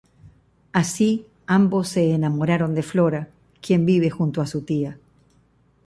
Así, 0.71 1.27
ambos 1.45 1.89
se 1.89 2.11
enamoraron 2.15 2.73
de 2.73 2.81
Flora, 2.81 3.29
quien 3.61 3.85
vive 3.85 4.09
junto 4.09 4.41
a 4.41 4.47
su 4.47 4.63
tía. 4.63 4.97